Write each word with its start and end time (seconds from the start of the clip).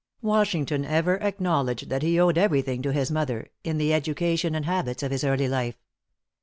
Washington 0.23 0.83
ever 0.83 1.21
acknowledged 1.21 1.89
that 1.89 2.01
he 2.01 2.19
owed 2.19 2.35
everything 2.35 2.81
to 2.81 2.91
his 2.91 3.11
mother 3.11 3.49
in 3.63 3.77
the 3.77 3.93
education 3.93 4.55
and 4.55 4.65
habits 4.65 5.03
of 5.03 5.11
his 5.11 5.23
early 5.23 5.47
life. 5.47 5.77